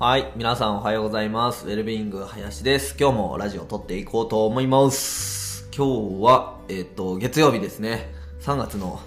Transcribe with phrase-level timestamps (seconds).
[0.00, 0.32] はい。
[0.36, 1.66] 皆さんおはようございます。
[1.66, 2.94] ウェルビーイング林です。
[2.96, 5.68] 今日もラジオ撮っていこうと思います。
[5.76, 5.86] 今
[6.18, 8.14] 日は、えっ、と、月曜日ですね。
[8.42, 9.00] 3月の、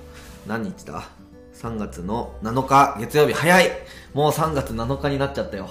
[0.45, 1.07] 何日だ
[1.53, 3.69] ?3 月の7日、月曜日、早い
[4.13, 5.69] もう3月7日になっちゃったよ。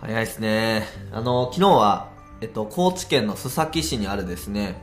[0.00, 0.84] 早いですね。
[1.12, 2.08] あの、昨日は、
[2.40, 4.80] えっと、高知県の須崎市にあるですね、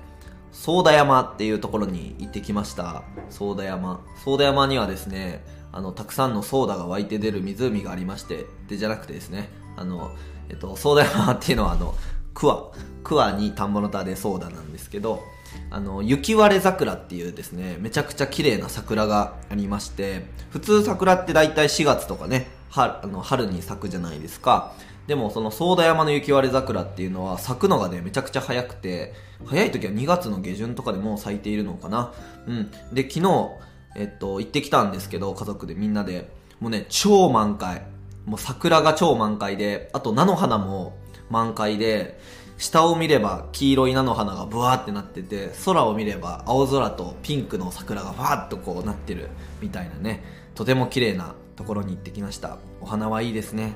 [0.52, 3.02] ソーダ山っていうところに行ってきました。
[3.32, 4.06] ソーダ山。
[4.24, 10.12] ソーダ山にはですね、あの、たくさんのソーダが湧いて出る湖がありまして、で、じゃなくてですね、あの、
[10.50, 11.96] えっと、ソーダ山っていうのはあの、
[12.34, 12.72] 桑。
[13.04, 15.22] 桑に田んぼの田でソーダなんですけど、
[15.70, 24.74] あの、雪割れ桜っていうですね、めちゃくちゃ綺麗な桜がありまして、普通桜って大体4月とかね、春、あの、春に咲くじゃないですか。
[25.08, 29.14] でもそのソーダ山の雪割れ桜っていうのは咲くのがね、めちゃくちゃ早くて、
[29.46, 32.14] 早い時は2月の下旬とかでもう咲いているのかな。
[32.48, 32.72] うん。
[32.94, 33.50] で、昨日、
[33.98, 37.84] えっと、行ってきたんですけど、家族でみんなで、もうね、超満開。
[38.26, 40.98] もう桜が超満開で、あと菜の花も
[41.30, 42.20] 満開で、
[42.58, 49.30] 下を見れば黄色い菜の花がブワーってなってて、空を見れば青空とピンクの桜がバーっとこうなってる
[49.62, 52.60] みたいなね、とても綺麗なところに行ってきました。
[52.80, 53.74] お花はいいですね。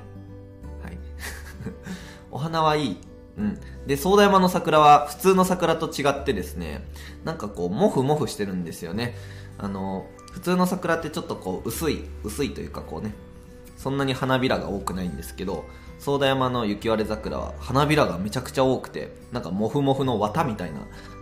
[0.84, 0.98] はい。
[2.30, 2.98] お花はいい。
[3.38, 3.60] うん。
[3.88, 6.88] で、ソーダ山の桜は普通の桜と違ってですね、
[7.24, 9.16] なんかこう、モフモフしてるんですよね。
[9.58, 13.14] あの、普通の桜ってちょっとこう、薄い、薄いというかこうね、
[13.78, 15.66] そんなに花びらが多くないんですけど、
[16.00, 20.80] ソーダ山の雪割れ桜は花びらがめちゃくちゃ多くて、なんかモフモフの綿みたいな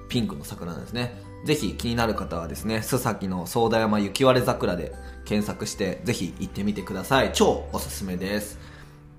[0.09, 1.21] ピンクの桜なんですね。
[1.45, 4.93] ぜひ気になる方はですね、須崎のソーダ山雪割れ桜で
[5.25, 7.31] 検索して、ぜひ行ってみてください。
[7.33, 8.59] 超おすすめです。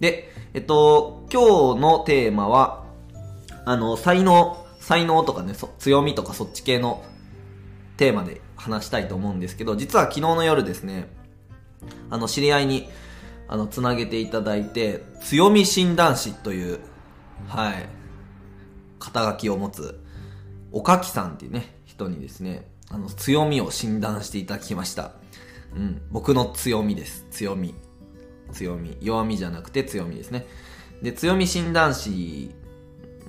[0.00, 2.84] で、えっと、今日のテーマは、
[3.64, 7.04] あの、才能、才能とかね、強みとかそっち系の
[7.96, 11.08] テーマで話したいと思うんですけど、実は昨日の夜ですね、
[12.10, 12.88] あの、知り合いに、
[13.48, 16.80] あの、つなげていただいて、強み診断士という、
[17.48, 17.88] はい、
[18.98, 20.00] 肩書きを持つ、
[20.72, 25.12] おかきさんっていうね、人にですね、あの、強みを診断していただきました。
[25.74, 27.26] うん、僕の強みです。
[27.30, 27.74] 強み。
[28.52, 28.96] 強み。
[29.00, 30.46] 弱みじゃなくて強みですね。
[31.02, 32.50] で、強み診断士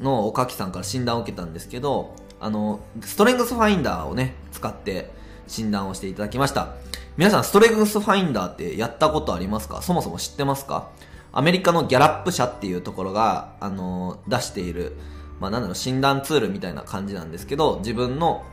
[0.01, 5.11] のおかきさんから診断を受けたんですけど、あの、ストレングスファインダーをね、使って
[5.47, 6.75] 診断をしていただきました。
[7.17, 9.81] 皆さん、ストレングスファインダーってやったことありますか？
[9.81, 10.89] そもそも知ってますか？
[11.31, 14.97] アメリカのギャラップ社っていうところが、あの、出している、
[15.39, 18.43] まあ、なんだろう、診断ツールみたいな感じなんですけど、自分の、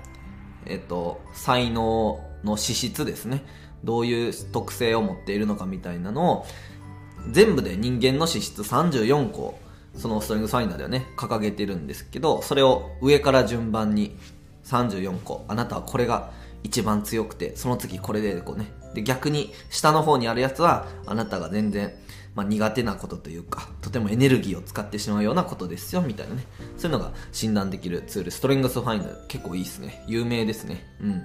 [0.64, 3.44] えっと、才能の資質ですね。
[3.82, 6.46] どういう特性を持っているのかみたいなのを、
[7.32, 9.58] 全部で人間の資質34個、
[9.96, 14.16] そのストリングスファインダーではね、掲げてるんですけど、それを上から順番に
[14.66, 16.30] 34個、あなたはこれが
[16.62, 18.72] 一番強くて、その次これでこうね。
[18.94, 21.92] で、逆に下の方にあるやつは、あなたが全然、
[22.34, 26.46] まあ、苦手なことというか、とてもエネルギーを使ってしまうようなことですよ、みたいなね。
[26.76, 30.02] そういうのが診断できるツール、ストリングスファインダー、結構いいですね。
[30.06, 30.86] 有名ですね。
[31.00, 31.22] うん。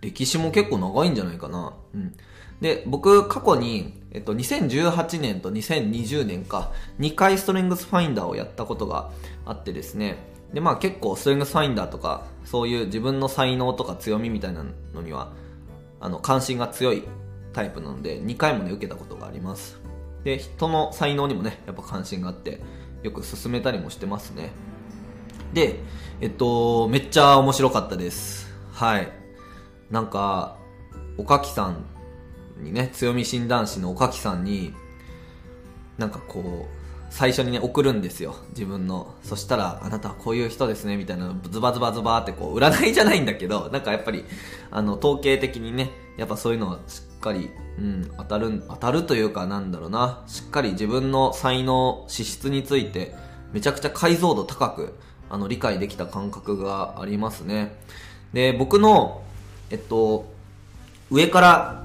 [0.00, 1.74] 歴史も結構長いんじゃないかな。
[1.94, 2.14] うん。
[2.60, 9.10] で、僕、過去に、えっと、2018年と2020年か、2回ストレングスファインダーをやったことが
[9.44, 10.18] あってですね、
[10.52, 14.64] で、まあ結構ストレングスファインダーとか、そういう自分の才能とか強みみたいな
[14.94, 15.32] のには、
[16.00, 17.04] あの、関心が強い
[17.52, 19.78] タイプなので、2回もね、受けたことがあります。
[20.24, 22.60] で、人の才能にもね、やっぱ関心があって、
[23.02, 24.50] よく進めたりもしてますね。
[25.52, 25.80] で、
[26.20, 28.52] えっと、めっちゃ面白かったです。
[28.72, 29.12] はい。
[29.90, 30.56] なんか、
[31.16, 31.84] おかきさん
[32.62, 34.74] にね、強み診断士のおかきさんに、
[35.96, 38.36] なんかこう、最初にね、送るんですよ。
[38.50, 39.14] 自分の。
[39.22, 44.24] そしたら、あなたはこういう人ですね、みたいなズバズバズバってこう、占いじゃないんだけど、なんかやっぱり、
[44.70, 53.14] あの、統計的にね、やっぱそういうのはしっかり、うん、当たる、当たるというかなんだろうな、しっかり自分の才能、資質について、
[53.52, 54.94] めちゃくちゃ解像度高く、
[55.30, 57.74] あの、理解できた感覚がありますね。
[58.32, 59.22] で、僕の、
[59.70, 60.26] えっと、
[61.10, 61.84] 上から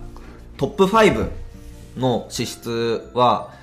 [0.57, 1.29] トップ5
[1.97, 3.53] の資質は、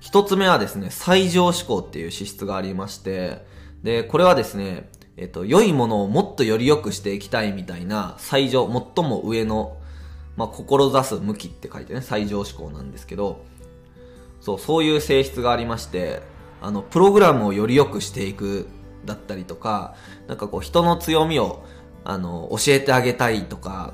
[0.00, 3.44] 一つ目はですね、最上志向っていう資質がありまして、
[3.82, 9.76] で、これはですね、えっと、良いものをもっとより良くしていきたいみたいな、最上、最も上の、
[10.36, 13.44] まあ、志す向きって書いてね、最上志向なんですけど、
[14.40, 16.22] そう、そういう性質がありまして、
[16.62, 18.68] あの、プログラムをより良くしていく
[19.04, 19.94] だったりとか、
[20.26, 21.62] なんかこう、人の強みを、
[22.04, 23.92] あの、教えてあげたいとか、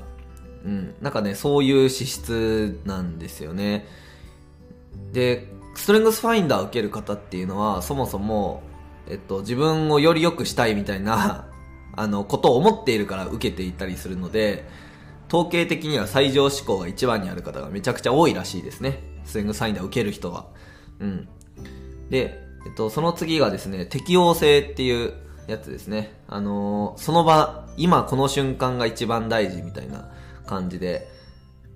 [0.63, 3.85] うん、なんかね、そういう資質なんですよね。
[5.11, 8.63] で、ストレングスファインダーを受ける方っていうのは、そもそも、
[9.07, 11.47] えっと、自分をより良くしたいみたいな、
[11.95, 14.65] あの、ことを思っているから受けていたりするので、
[15.29, 19.03] 統計的には最上志向が一番にある方がめちゃくちゃ多いらしいですね。
[19.23, 20.47] ストレングスファインダーを受ける人は。
[20.99, 21.27] うん。
[22.09, 25.13] で、えっと、その次がですね、適応性っていう
[25.47, 26.13] やつですね。
[26.27, 30.09] あのーその場、今この瞬間が一番大事みたいな
[30.47, 31.07] 感じで、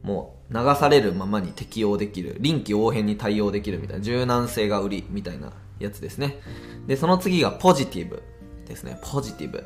[0.03, 6.39] もう流されるままに適応できる、臨機応変に対応できるみたいな、柔軟性が売りみたいなやつですね。
[6.88, 8.24] で、その次がポジティブ
[8.68, 9.00] ですね。
[9.03, 9.63] ポジティブ。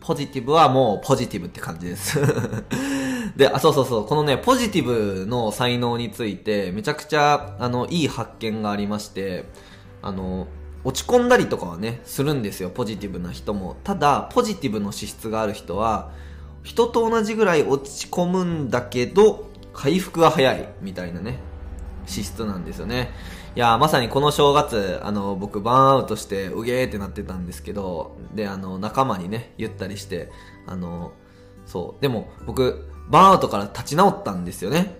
[0.00, 2.18] ポジティブはもうポジティブって感じです。
[3.36, 9.46] で、あ、そうそうそう、このね、ポジティブの才能について、めちゃくちゃ、あの、いい発見がありまして、
[10.02, 10.46] あの、
[10.84, 13.76] 落ち込んだりとかはね、するんですよ、ポジティブな人も。
[13.82, 16.12] ただ、ポジティブの資質がある人は、
[16.62, 21.38] 人と同じぐらい落ち込むんだけど、回復が早い、みたいなね、
[22.06, 23.10] 資質なんですよね。
[23.54, 30.30] いやまさにこの正月、あの、僕バーンアウトして、うげーってなってたんですけど、で、あの、仲間にね、言ったりして、
[30.66, 31.12] あの、
[31.66, 32.02] そう。
[32.02, 34.98] でも、僕、バーンアウトから立ち直ったんですよね。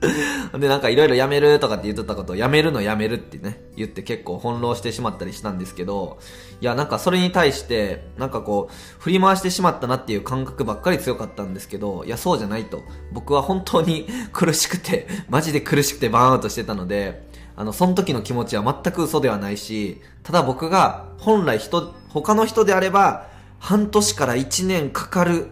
[0.58, 6.18] で、なんかいろいろやめるとかって言っとったことをやめるのやめるってね、言って結構翻弄してしまったりしたんですけど、
[6.60, 12.82] いや、なんかそれに対して、なんかこう、振り回してしまったなっていう感覚ばっかり強かったんですけど、いや、そうじゃないと。
[13.12, 23.26] 僕は本当に苦しくて、 マジで苦しくてバーンアウトしてたので、あの、その時の気持ちは全く嘘ではないし、ただ僕が本来人、他の人であれば、
[23.58, 25.48] 半年から1年かかる、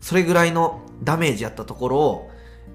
[0.00, 2.27] それぐらいのダメージやったところを、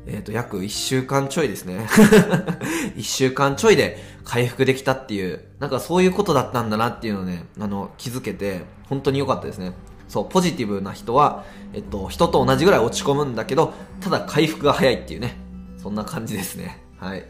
[0.06, 1.88] えっ、と、約1週間ちょいですね。
[2.96, 9.74] 1週間ちょいで回復できたっていう、なんかそういうことだったんだなっていうのをね、あの、気づけて、本当に良かったですね。
[10.08, 15.38] そう、ポジティブな人は、えっと、人と同じぐらい落ち込むんだけど、ただ回復が早いっていうね。
[15.78, 16.84] そんな感じですね。
[16.98, 17.26] はい。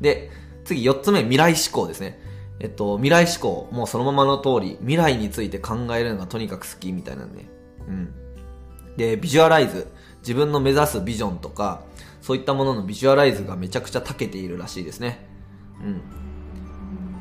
[0.00, 0.30] で、
[0.64, 2.20] 次4つ目、未来思考ですね。
[2.60, 7.46] えっと、未来思考、もうそのままの通り、未来について考えるのがとにかく好きみたいなんで。
[7.88, 8.12] うん。
[8.96, 9.88] で、ビジュアライズ。
[10.20, 11.82] 自分の目指すビジョンとか、
[12.20, 15.26] そういったもののビジュアライズがめちゃくちゃ長けているらしいですね。
[15.82, 16.02] うん。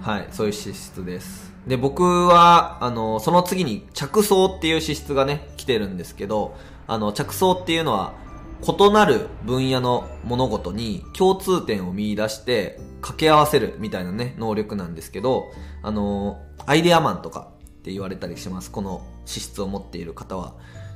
[0.01, 1.54] はい、そういう資質です。
[1.68, 6.56] で、僕は、あの、その次に着想っていう資質がね、来てるんですけど、
[6.88, 8.13] あの、着想っていうのは、
[8.62, 15.46] 異なる分野の物事に共通点を見出して掛け合わせるみたいなね、能力なんですけど、
[15.81, 18.72] あの、アイデアマンとかって言われたりします。
[18.72, 20.56] この資質を持っている方は。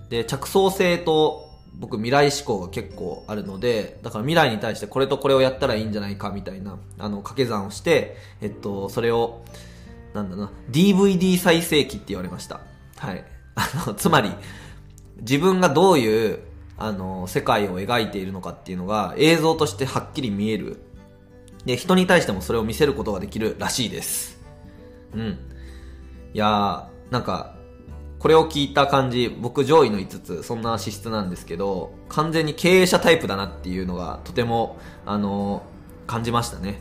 [0.09, 9.43] で、着想性と僕未来思考が結構あるので、だから未来に対してこれとこれをやったらいいんじゃないかみたいな、あの、掛け算をして、えっと、それを、
[10.13, 12.61] なんだな、DVD 再生機って言われました。
[12.97, 13.25] はい。
[13.55, 14.31] あの、つまり、
[15.19, 16.39] 自分がどういう、
[16.77, 20.81] あの、世界を描いているのかっていうのが映像としてはっきり見える。
[21.65, 24.39] で、人に対してもそれを見せることができるらしいです。
[25.13, 25.39] うん。
[26.33, 27.55] いやー、なんか、
[28.23, 35.63] これを聞いた感じ、僕上位の5つ、そんな資質なんですけど、完全に経営者タイプだなっていうのが、とても、あの
[36.07, 36.79] 感じましたね。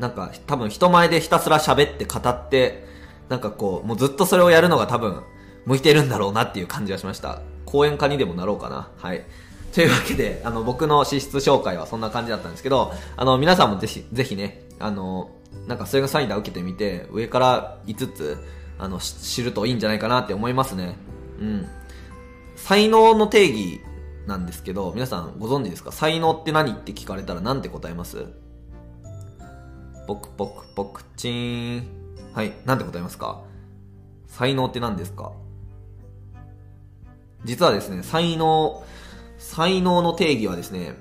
[0.00, 2.88] なんか、多分人前でひたすら喋って語って、
[3.28, 5.22] なんかこう、もうずっとそれをやるのが多分、
[5.64, 7.40] 向いてるんだろうなっていう感じがしました。
[7.66, 8.88] 講演家にでもなろうかな。
[8.96, 9.24] はい。
[9.72, 15.30] というわけで、あの、僕の資質紹介はそんな感じだったんですけど、あの、皆さんもぜひ、ぜひね、あの、
[15.68, 18.38] なんかそれがサインダー受けてみて、上から5つ、
[18.80, 20.96] あの、知るといいんじゃないかなって思いますね。
[21.38, 21.66] うん。
[22.56, 23.80] 才能の定義
[24.26, 25.92] なんですけど、皆さんご存知ですか？
[25.92, 28.26] 才能って何って聞かれたら何て答えます？
[30.06, 31.86] ポクポクポクチーン。
[32.32, 33.42] はい、なんて答えますか？
[34.26, 35.32] 才能って何ですか？
[37.44, 38.82] 実はですね、才能、
[39.38, 40.94] 才能の定義はですね、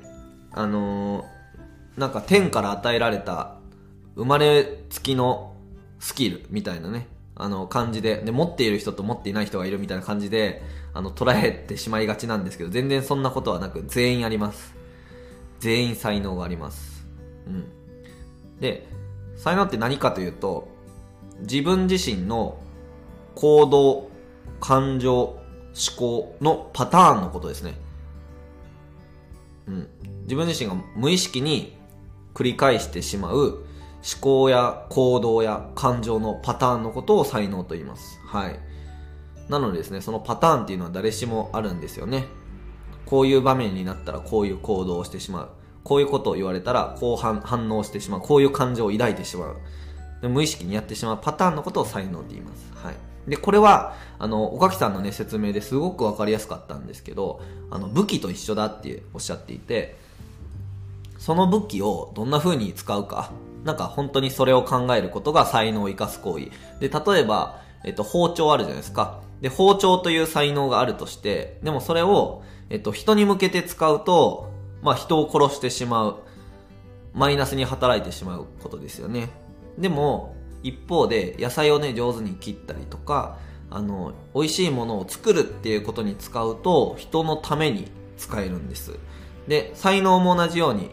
[0.52, 1.26] あのー
[1.98, 3.58] なんか天から与えられた
[4.16, 5.54] 生まれつきの
[6.00, 10.62] スキルみたいなね、あの感じで、で、持っている人と持っていない人がいるみたいな感じで、
[10.94, 14.76] あの、捉えてしまいがちなんですけど、全然そんなことはなく、全員あります。
[15.60, 17.08] 全員才能があります。
[17.48, 17.66] うん。
[18.60, 18.88] で、
[19.38, 20.68] 才能って何かというと、
[21.40, 22.60] 自分自身の
[23.36, 24.10] 行動、
[24.60, 25.40] 感情、思
[25.98, 27.76] 考のパターンのことですね。
[29.66, 29.88] うん。
[30.24, 31.78] 自分自身が無意識に
[32.34, 33.64] 繰り返してしまう
[34.02, 38.20] 思考や行動や感情のパターンのことを才能と言います。
[38.26, 38.60] はい。
[39.50, 42.28] なのでですね、そのパターンっていうのは誰しもあるんですよね。
[43.06, 45.50] こういう場面になったらこういう行動をしてしまう。
[45.84, 48.22] こういうことを言われたらこう反応してしまう。
[48.22, 49.58] こういう感情を抱いてしまう。
[50.22, 52.72] で無意識にやってしまうパターンのことを才能って言います。
[52.76, 52.96] はい。
[53.28, 59.98] で、これは、あの、おかきさんのね、説明ですごくわかりやすかったんですけど、あの、武器と一緒だっておっしゃっていて、
[61.18, 63.32] その武器をどんな風に使うか。
[63.64, 66.46] なんか本当にそれを考えることが才能を生かす行為。
[66.80, 69.22] で、例えば、えっと、包丁あるじゃないですか。
[69.42, 74.52] で、包丁という才能があるとして、でもそれを、えっと、人に向けて使うと、
[74.82, 76.18] まあ人を殺してしまう。
[77.14, 79.30] マイナスに働いてしまうことですよね。
[79.78, 83.38] でも、一方で野菜をね上手に切ったりとか
[83.70, 88.98] あの美味しいものを作るっていうことに使うと人のために使えるんです
[89.48, 90.92] で才能も同じように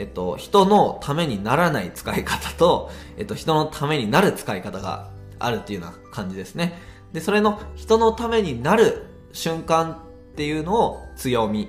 [0.00, 6.78] えっと、人のためにならない使い方と、えっと、人のためになる使い方があるっていうような感じですね。
[7.12, 11.68] で、それの人のためになる瞬間っていうのを強み。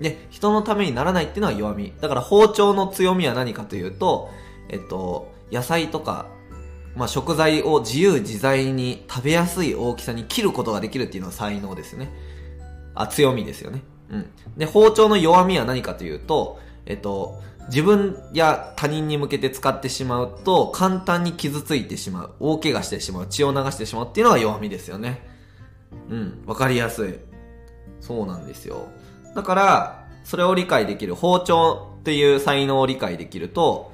[0.00, 1.92] で、人のためにならないっていうのは弱み。
[2.00, 4.30] だから包丁の強みは何かというと、
[4.68, 6.28] えっと、野菜とか、
[6.94, 12.12] まあ、食材を自由自在に食べやすい大きさに切ることができるっていうのは才能ですよね。
[12.94, 13.82] あ、強みですよね。
[14.08, 14.30] うん。
[14.56, 25.26] で、包丁の弱みは何かというと、えっと、自分や他人に向けて使ってしまうと簡単に傷ついてしまう大怪我してしまう血を流してしまうっていうのが弱みですよね。
[26.10, 27.14] うんわかりやすい。
[28.00, 28.88] そうなんですよ。
[29.34, 33.92] だからそれを理解できる包丁っていう才能を理解できると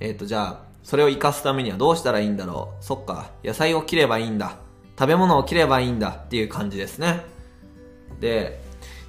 [0.00, 2.84] えっ、ー、とじゃあそれを活かすためにはどうしたらいいんだろう。
[2.84, 4.58] そっか野菜を切ればいいんだ。
[4.98, 7.22] 食べ物を切ればいいんだっていう感じですね。
[8.20, 8.62] で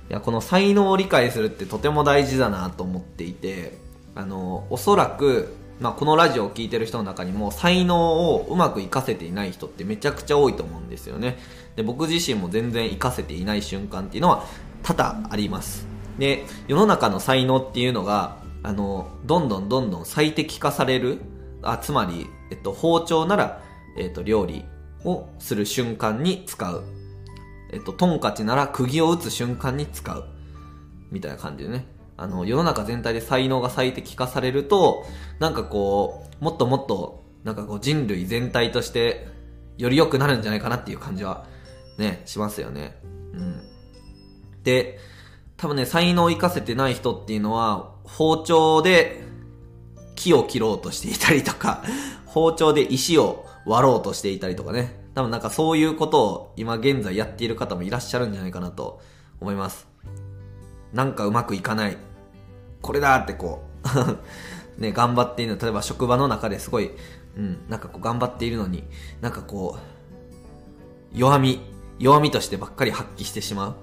[0.09, 3.77] いやこの才能を理解するってとても大事だなと思っていて
[4.15, 11.38] あのおそらく、まあ、このラジオを聴いてる人の中にも才能をうまく活かせていない人ってめちゃくちゃ多いと思うんですよね
[11.75, 14.45] で僕自身も全然活かせていない瞬間っていうのは
[14.84, 21.19] 多々ありますで世の中の才能っていうのがあのどんどんどんどん最適化される
[21.62, 23.62] あつまり、えっと、包丁なら、
[23.98, 24.65] えっと、料理
[25.03, 26.84] をする瞬間に使う
[27.75, 30.25] えっと、トンカチなら釘を打つ瞬間に使う。
[31.12, 31.86] みたいな感じでね。
[32.17, 35.05] あの、世の中全体で才能が最適化されると、
[35.39, 39.27] なんかこう、もっともっと、なんかこう人類全体として、
[39.77, 41.45] より良くなるんじゃないかなっていう感じは、
[41.98, 42.98] ね、しますよね。
[43.34, 43.62] うん。
[44.63, 45.00] で、
[45.57, 49.24] 多分ね、才能を活かせてない人っていうのは、包丁で
[50.15, 51.84] 木を切ろうとしていたりとか、
[52.25, 55.03] 包丁で石を割ろうとしていたりとかね。
[55.15, 59.01] 多分なんかそういうことを今現在やっている方もいらっしゃるんじゃないかなと
[59.39, 59.88] 思います。
[60.93, 61.97] なんかうまくいかない。
[62.81, 66.91] これだってこう ね、頑張っているの、例えば職場の中ですごい、
[67.37, 68.83] うん、なんかこう頑張っているのに、
[69.21, 71.61] なんかこう、弱み、
[71.97, 73.75] 弱みとしてばっかり発揮してしまう。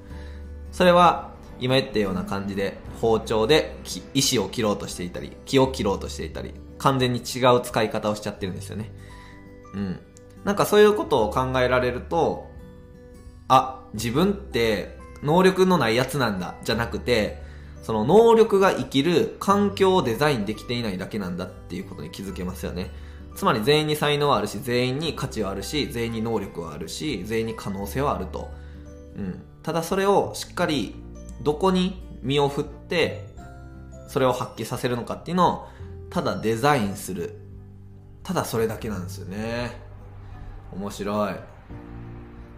[0.70, 3.76] それは、今言ったような感じで、包丁で
[4.14, 8.92] 石を切ろうとしていたり、木を切ろうとしていたり、完全に違う使い方をしちゃってるんですよね。
[9.74, 10.00] うん。
[10.44, 12.50] なんかそういうことを考えられると、
[13.48, 17.42] あ、自分って能力のないやつなんだ、じゃなくて、
[17.82, 22.90] その能力が生きる環境をデザインできていないだけなんだっていうことに気づけますよね。
[23.34, 28.50] つまり全員に才能はあるし、全員に価値はあるし、全員に能力はあるし、全員に可能性はあると。
[29.16, 29.42] うん。
[29.62, 30.94] ただそれをしっかり
[31.40, 33.26] どこに身を振って、
[34.08, 35.68] それを発揮させるのかっていうのを、
[36.10, 37.38] ただデザインする。
[38.22, 39.80] ただそれだけなんですよね。
[40.72, 41.34] 面白い。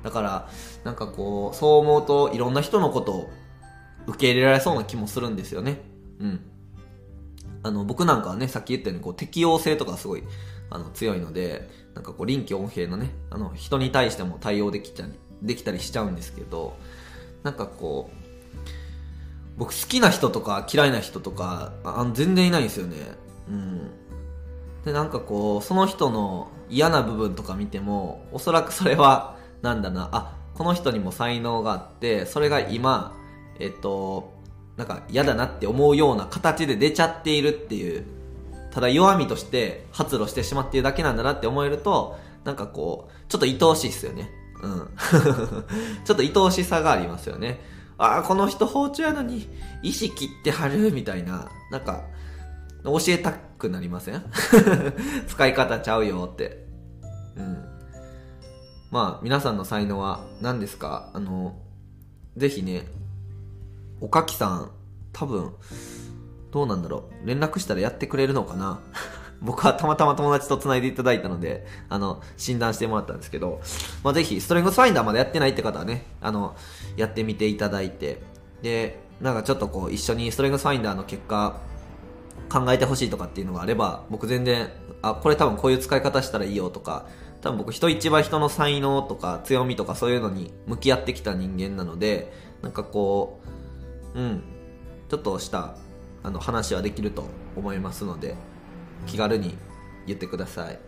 [0.04, 0.48] だから、
[0.84, 3.30] なんかこう、そう思うといろんな人のことを
[4.06, 5.80] 受け入れられそうな気もするんですよね。
[6.20, 6.40] うん。
[7.62, 10.22] あの、僕なんかはね、さっき言ったようにこう適応性とかすごい
[10.70, 15.06] あの強いので、なんかこう臨機応変のね、あの人に対しても対応できちゃ
[15.42, 16.76] できたりしちゃうんですけど、
[17.42, 18.16] なんかこう、
[19.56, 22.96] 僕好きな人とか嫌いな人とかあ全然いないんですよね。
[23.48, 23.90] うん。
[24.84, 33.16] で、なんかこう、その人の嫌な部分とか見ても、おそらくそれは、なんだな、あ、この人にも才能があって、それが今、
[33.58, 34.32] えっと、
[34.76, 38.04] なんか嫌だなって思うような形で出ちゃっているっていう、
[38.70, 44.30] ただ弱みとして発露してしまっているだけなんだなって思えると、なんかこう、ちょっと愛おしいっすよね。
[44.62, 44.88] うん。
[46.04, 47.60] ちょっと愛おしさがありますよね。
[47.96, 49.48] ああ、この人包丁やのに、
[49.82, 51.48] 石切ってはる、みたいな。
[51.70, 52.02] なんか、
[52.84, 54.22] 教えたくなりません？
[55.26, 56.63] 使い方ちゃうよって。
[58.94, 61.10] まあ、皆さんの才能は何ですか？
[61.14, 61.56] あの、
[62.36, 62.86] ぜひね、
[64.00, 64.70] おかきさん、
[65.12, 65.52] 多分、
[66.52, 67.26] どうなんだろう？
[67.26, 68.78] 連絡したらやってくれるのかな？
[69.42, 73.60] 僕はたまたま友達と繋いでいただいたので、あの、診断してもらったんですけど、
[74.04, 76.54] まあ、ぜひ、ストレングスファインダーまだやってないって方はね、あの、
[76.96, 78.22] やってみていただいて、
[78.62, 81.56] で、なんかちょっとこう、一緒にストレングスファインダーの結果、
[82.48, 84.68] 考えてほしいとかっていうのがあれば、僕全然、
[85.02, 87.06] あ、これ多分こういう使い方したらいいよとか、
[87.44, 92.32] 多分僕人一倍人の才能とか強みとかそういうのに向き合ってきた人間なので、
[92.62, 93.42] なんかこ
[94.14, 94.42] う、うん、
[95.10, 95.76] ちょっとした
[96.22, 98.34] あの話はできると思いますので、
[99.06, 99.58] 気軽に
[100.06, 100.78] 言ってください。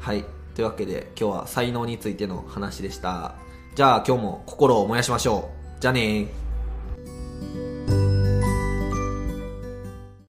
[0.00, 0.24] はい。
[0.56, 3.36] というわけで今日は才能についての話でした。
[3.76, 5.80] じゃあ今日も心を燃やしましょう。
[5.80, 6.41] じゃあねー。